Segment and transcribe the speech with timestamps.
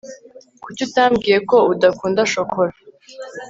[0.63, 2.73] kuki utambwiye ko udakunda shokora